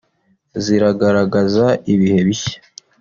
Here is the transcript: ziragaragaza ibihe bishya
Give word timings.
ziragaragaza 0.63 1.65
ibihe 1.93 2.19
bishya 2.27 2.59